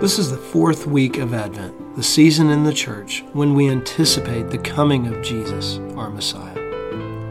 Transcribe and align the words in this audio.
This 0.00 0.18
is 0.18 0.30
the 0.30 0.38
fourth 0.38 0.86
week 0.86 1.18
of 1.18 1.34
Advent, 1.34 1.94
the 1.94 2.02
season 2.02 2.48
in 2.48 2.64
the 2.64 2.72
church 2.72 3.22
when 3.34 3.52
we 3.54 3.68
anticipate 3.68 4.48
the 4.48 4.56
coming 4.56 5.06
of 5.06 5.22
Jesus, 5.22 5.76
our 5.94 6.08
Messiah. 6.08 6.54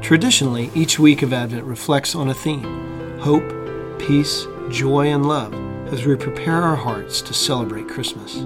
Traditionally, 0.04 0.70
each 0.75 1.00
week 1.00 1.23
of 1.23 1.34
Advent 1.34 1.63
reflects 1.63 2.13
on 2.13 2.29
a 2.29 2.34
theme 2.36 3.18
hope, 3.21 3.97
peace, 3.97 4.45
joy, 4.70 5.07
and 5.07 5.27
love 5.27 5.52
as 5.91 6.05
we 6.05 6.16
prepare 6.16 6.61
our 6.61 6.75
hearts 6.75 7.23
to 7.23 7.34
celebrate 7.34 7.88
Christmas. 7.88 8.45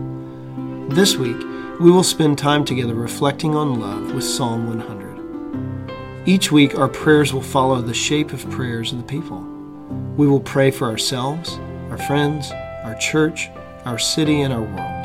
This 0.96 1.18
week, 1.18 1.42
we 1.82 1.92
will 1.92 2.02
spend 2.02 2.38
time 2.38 2.64
together 2.64 2.96
reflecting 2.96 3.56
on 3.56 3.82
love 3.82 4.14
with 4.14 4.24
Psalm 4.24 4.68
100. 4.70 6.26
Each 6.26 6.50
week, 6.50 6.80
our 6.80 6.88
prayers 6.88 7.34
will 7.34 7.42
follow 7.42 7.82
the 7.82 7.94
shape 7.94 8.32
of 8.32 8.50
prayers 8.50 8.94
of 8.94 9.00
the 9.00 9.04
people. 9.04 9.42
We 10.16 10.28
will 10.28 10.40
pray 10.40 10.72
for 10.72 10.88
ourselves, 10.88 11.60
our 11.90 11.98
friends, 11.98 12.54
our 12.86 12.96
church, 12.96 13.50
our 13.86 14.00
city, 14.00 14.42
and 14.42 14.54
our 14.54 14.62
world. 14.62 15.04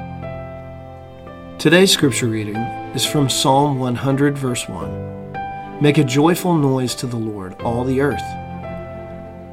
Today's 1.59 1.91
scripture 1.91 2.29
reading 2.29 2.57
is 2.95 3.05
from 3.05 3.29
Psalm 3.29 3.79
100, 3.79 4.39
verse 4.39 4.69
1. 4.69 5.81
Make 5.81 5.99
a 5.99 6.05
joyful 6.05 6.55
noise 6.55 6.95
to 6.97 7.07
the 7.07 7.17
Lord, 7.17 7.61
all 7.63 7.85
the 7.85 8.01
earth. 8.01 8.23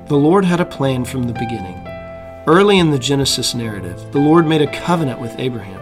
The 0.08 0.16
Lord 0.16 0.46
had 0.46 0.60
a 0.60 0.66
plan 0.66 1.06
from 1.06 1.24
the 1.24 1.34
beginning. 1.34 1.82
Early 2.46 2.78
in 2.78 2.92
the 2.92 3.00
Genesis 3.00 3.56
narrative, 3.56 4.12
the 4.12 4.20
Lord 4.20 4.46
made 4.46 4.62
a 4.62 4.72
covenant 4.72 5.20
with 5.20 5.34
Abraham 5.40 5.82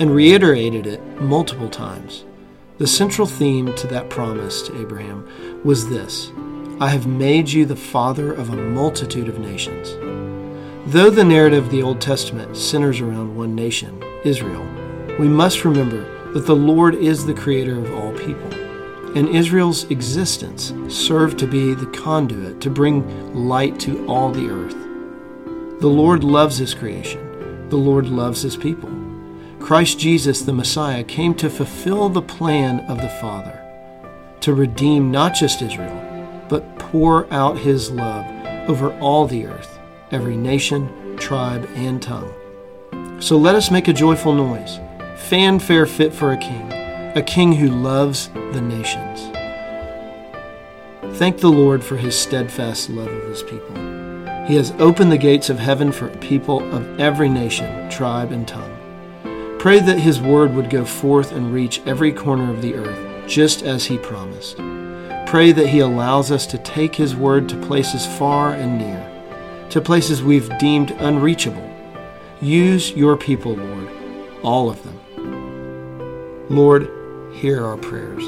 and 0.00 0.14
reiterated 0.14 0.86
it 0.86 1.02
multiple 1.20 1.68
times. 1.68 2.24
The 2.78 2.86
central 2.86 3.26
theme 3.26 3.74
to 3.74 3.86
that 3.88 4.08
promise 4.08 4.62
to 4.62 4.80
Abraham 4.80 5.60
was 5.64 5.90
this 5.90 6.32
I 6.80 6.88
have 6.88 7.06
made 7.06 7.50
you 7.50 7.66
the 7.66 7.76
father 7.76 8.32
of 8.32 8.50
a 8.50 8.56
multitude 8.56 9.28
of 9.28 9.38
nations. 9.38 9.90
Though 10.88 11.10
the 11.10 11.22
narrative 11.22 11.66
of 11.66 11.70
the 11.70 11.82
Old 11.82 12.00
Testament 12.00 12.56
centers 12.56 13.02
around 13.02 13.36
one 13.36 13.54
nation, 13.54 14.02
Israel, 14.24 14.66
we 15.18 15.28
must 15.28 15.66
remember 15.66 16.32
that 16.32 16.46
the 16.46 16.56
Lord 16.56 16.94
is 16.94 17.26
the 17.26 17.34
creator 17.34 17.78
of 17.78 17.92
all 17.92 18.14
people, 18.14 18.50
and 19.14 19.28
Israel's 19.28 19.84
existence 19.90 20.72
served 20.88 21.38
to 21.40 21.46
be 21.46 21.74
the 21.74 21.84
conduit 21.88 22.62
to 22.62 22.70
bring 22.70 23.04
light 23.34 23.78
to 23.80 24.06
all 24.06 24.30
the 24.30 24.48
earth. 24.48 24.78
The 25.80 25.88
Lord 25.88 26.24
loves 26.24 26.56
his 26.56 26.72
creation, 26.72 27.68
the 27.68 27.76
Lord 27.76 28.08
loves 28.08 28.40
his 28.40 28.56
people. 28.56 28.90
Christ 29.60 29.98
Jesus, 29.98 30.40
the 30.40 30.54
Messiah, 30.54 31.04
came 31.04 31.34
to 31.34 31.50
fulfill 31.50 32.08
the 32.08 32.22
plan 32.22 32.80
of 32.88 33.02
the 33.02 33.10
Father, 33.20 33.62
to 34.40 34.54
redeem 34.54 35.10
not 35.10 35.34
just 35.34 35.60
Israel, 35.60 36.46
but 36.48 36.78
pour 36.78 37.30
out 37.30 37.58
his 37.58 37.90
love 37.90 38.24
over 38.70 38.98
all 39.00 39.26
the 39.26 39.44
earth 39.44 39.77
every 40.10 40.36
nation, 40.36 41.16
tribe, 41.16 41.68
and 41.74 42.02
tongue. 42.02 42.32
So 43.20 43.36
let 43.36 43.54
us 43.54 43.70
make 43.70 43.88
a 43.88 43.92
joyful 43.92 44.32
noise, 44.32 44.78
fanfare 45.16 45.86
fit 45.86 46.12
for 46.12 46.32
a 46.32 46.36
king, 46.36 46.72
a 47.16 47.22
king 47.22 47.52
who 47.52 47.68
loves 47.68 48.28
the 48.28 48.60
nations. 48.60 49.20
Thank 51.18 51.38
the 51.38 51.50
Lord 51.50 51.82
for 51.82 51.96
his 51.96 52.16
steadfast 52.16 52.90
love 52.90 53.08
of 53.08 53.28
his 53.28 53.42
people. 53.42 53.74
He 54.46 54.54
has 54.54 54.72
opened 54.78 55.10
the 55.10 55.18
gates 55.18 55.50
of 55.50 55.58
heaven 55.58 55.90
for 55.90 56.08
people 56.18 56.62
of 56.72 57.00
every 57.00 57.28
nation, 57.28 57.90
tribe, 57.90 58.30
and 58.30 58.46
tongue. 58.46 58.76
Pray 59.58 59.80
that 59.80 59.98
his 59.98 60.20
word 60.20 60.54
would 60.54 60.70
go 60.70 60.84
forth 60.84 61.32
and 61.32 61.52
reach 61.52 61.82
every 61.86 62.12
corner 62.12 62.50
of 62.52 62.62
the 62.62 62.74
earth, 62.74 63.28
just 63.28 63.62
as 63.62 63.84
he 63.84 63.98
promised. 63.98 64.56
Pray 65.26 65.50
that 65.52 65.66
he 65.66 65.80
allows 65.80 66.30
us 66.30 66.46
to 66.46 66.58
take 66.58 66.94
his 66.94 67.16
word 67.16 67.48
to 67.48 67.60
places 67.66 68.06
far 68.06 68.54
and 68.54 68.78
near 68.78 69.07
to 69.70 69.80
places 69.80 70.22
we've 70.22 70.56
deemed 70.58 70.90
unreachable. 70.92 71.68
Use 72.40 72.92
your 72.92 73.16
people, 73.16 73.54
Lord, 73.54 73.88
all 74.42 74.70
of 74.70 74.82
them. 74.82 76.46
Lord, 76.48 76.90
hear 77.34 77.64
our 77.64 77.76
prayers. 77.76 78.24